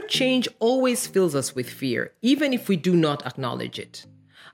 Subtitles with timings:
[0.00, 4.06] change always fills us with fear, even if we do not acknowledge it.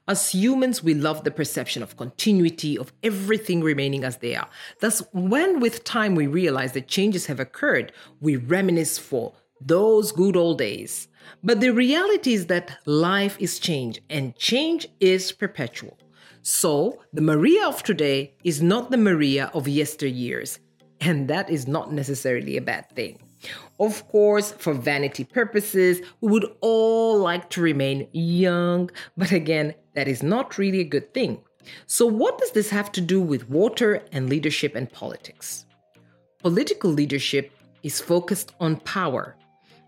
[0.09, 4.49] As humans, we love the perception of continuity, of everything remaining as they are.
[4.81, 10.35] Thus, when with time we realize that changes have occurred, we reminisce for those good
[10.35, 11.09] old days.
[11.45, 15.99] But the reality is that life is change, and change is perpetual.
[16.41, 20.59] So, the Maria of today is not the Maria of yesteryears,
[21.03, 23.28] and that is not necessarily a bad thing.
[23.79, 30.09] Of course, for vanity purposes, we would all like to remain young, but again, that
[30.09, 31.39] is not really a good thing.
[31.87, 35.67] So, what does this have to do with water and leadership and politics?
[36.39, 39.37] Political leadership is focused on power,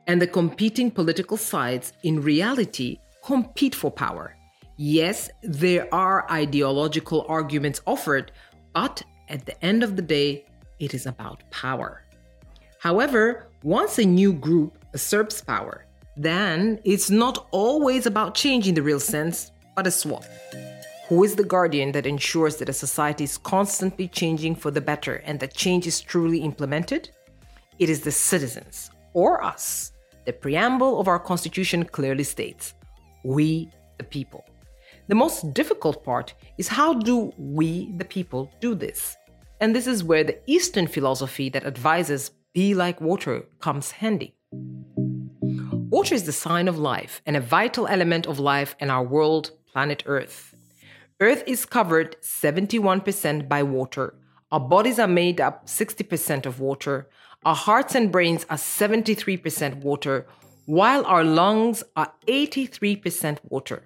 [0.06, 4.36] and the competing political sides in reality compete for power.
[4.76, 8.32] Yes, there are ideological arguments offered,
[8.72, 10.44] but at the end of the day,
[10.78, 12.02] it is about power.
[12.80, 15.84] However, once a new group usurps power,
[16.16, 20.24] then it's not always about change in the real sense, but a swap.
[21.08, 25.16] Who is the guardian that ensures that a society is constantly changing for the better
[25.26, 27.10] and that change is truly implemented?
[27.78, 29.92] It is the citizens, or us.
[30.24, 32.72] The preamble of our Constitution clearly states
[33.24, 34.46] we, the people.
[35.08, 39.18] The most difficult part is how do we, the people, do this?
[39.60, 44.34] And this is where the Eastern philosophy that advises be like water comes handy.
[44.52, 49.52] Water is the sign of life and a vital element of life in our world,
[49.72, 50.54] planet Earth.
[51.20, 54.14] Earth is covered 71% by water.
[54.50, 57.08] Our bodies are made up 60% of water.
[57.44, 60.26] Our hearts and brains are 73% water,
[60.66, 63.84] while our lungs are 83% water.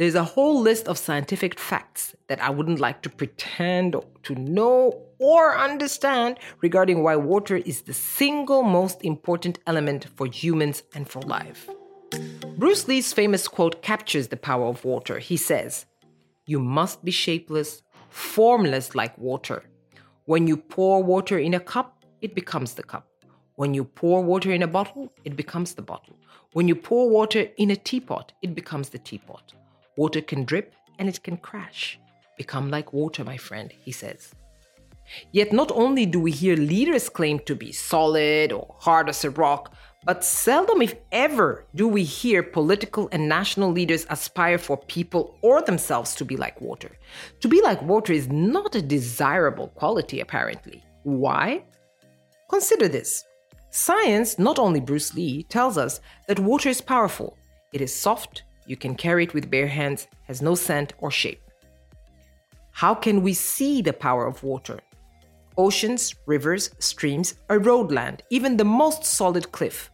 [0.00, 4.98] There's a whole list of scientific facts that I wouldn't like to pretend to know
[5.18, 11.20] or understand regarding why water is the single most important element for humans and for
[11.20, 11.68] life.
[12.56, 15.18] Bruce Lee's famous quote captures the power of water.
[15.18, 15.84] He says,
[16.46, 19.64] You must be shapeless, formless like water.
[20.24, 23.06] When you pour water in a cup, it becomes the cup.
[23.56, 26.16] When you pour water in a bottle, it becomes the bottle.
[26.54, 29.52] When you pour water in a teapot, it becomes the teapot.
[29.96, 31.98] Water can drip and it can crash.
[32.36, 34.34] Become like water, my friend, he says.
[35.32, 39.30] Yet, not only do we hear leaders claim to be solid or hard as a
[39.30, 39.74] rock,
[40.04, 45.60] but seldom, if ever, do we hear political and national leaders aspire for people or
[45.60, 46.96] themselves to be like water.
[47.40, 50.82] To be like water is not a desirable quality, apparently.
[51.02, 51.64] Why?
[52.48, 53.24] Consider this
[53.70, 57.36] science, not only Bruce Lee, tells us that water is powerful.
[57.72, 61.42] It is soft, you can carry it with bare hands, has no scent or shape.
[62.70, 64.78] How can we see the power of water?
[65.58, 69.90] Oceans, rivers, streams, erode land, even the most solid cliff.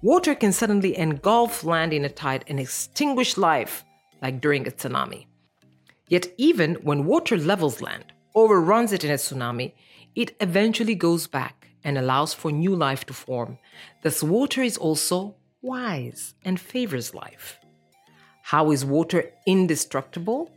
[0.00, 3.84] Water can suddenly engulf land in a tide and extinguish life,
[4.22, 5.26] like during a tsunami.
[6.06, 9.72] Yet, even when water levels land, overruns it in a tsunami,
[10.14, 13.58] it eventually goes back and allows for new life to form.
[14.02, 17.59] Thus, water is also wise and favors life.
[18.50, 20.50] How is water indestructible?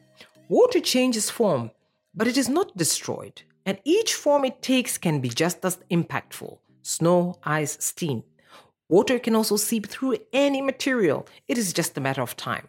[0.50, 1.70] Water changes form,
[2.16, 6.58] but it is not destroyed, and each form it takes can be just as impactful
[6.82, 8.24] snow, ice, steam.
[8.90, 12.68] Water can also seep through any material, it is just a matter of time.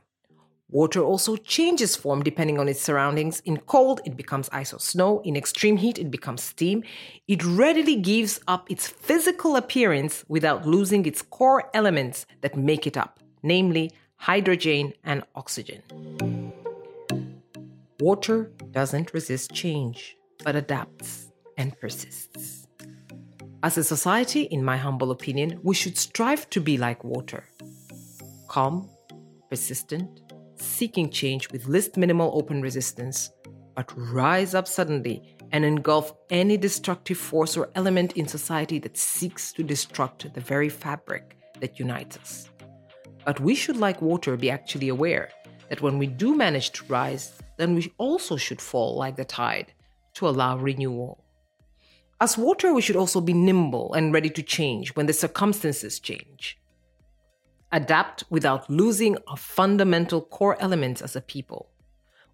[0.69, 3.41] Water also changes form depending on its surroundings.
[3.47, 5.23] In cold, it becomes ice or snow.
[5.25, 6.85] In extreme heat, it becomes steam.
[7.29, 12.99] It readily gives up its physical appearance without losing its core elements that make it
[12.99, 15.83] up, namely hydrogen, and oxygen.
[18.01, 22.67] Water doesn't resist change, but adapts and persists.
[23.63, 27.45] As a society, in my humble opinion, we should strive to be like water
[28.49, 28.89] calm,
[29.51, 30.21] persistent,
[30.57, 33.31] seeking change with least minimal open resistance,
[33.75, 39.53] but rise up suddenly and engulf any destructive force or element in society that seeks
[39.53, 42.51] to destruct the very fabric that unites us.
[43.25, 45.31] But we should, like water, be actually aware
[45.69, 49.73] that when we do manage to rise, then we also should fall like the tide
[50.15, 51.25] to allow renewal.
[52.21, 56.59] As water, we should also be nimble and ready to change when the circumstances change.
[57.73, 61.71] Adapt without losing our fundamental core elements as a people.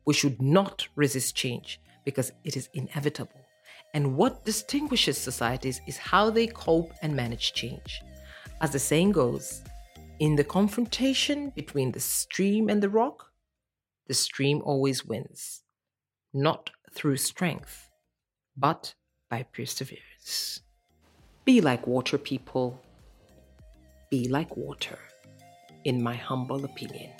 [0.04, 3.40] We should not resist change because it is inevitable.
[3.94, 8.02] And what distinguishes societies is how they cope and manage change.
[8.60, 9.62] As the saying goes,
[10.20, 13.32] in the confrontation between the stream and the rock,
[14.06, 15.62] the stream always wins,
[16.34, 17.88] not through strength,
[18.54, 18.94] but
[19.30, 20.60] by perseverance.
[21.46, 22.82] Be like water people.
[24.10, 24.98] be like water,
[25.84, 27.12] in my humble opinion.